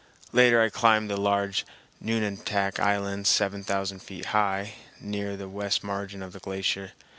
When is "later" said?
0.31-0.59